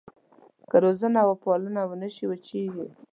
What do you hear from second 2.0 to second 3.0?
شي وچېږي.